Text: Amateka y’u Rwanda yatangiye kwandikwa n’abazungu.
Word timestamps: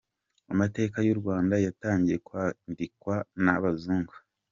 Amateka 0.53 0.97
y’u 1.07 1.17
Rwanda 1.19 1.55
yatangiye 1.65 2.17
kwandikwa 2.27 3.15
n’abazungu. 3.43 4.15